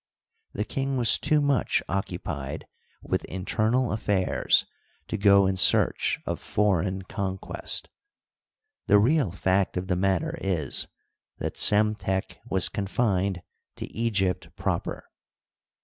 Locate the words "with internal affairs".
3.03-4.65